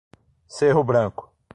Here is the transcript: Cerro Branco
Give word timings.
Cerro 0.47 0.83
Branco 0.83 1.31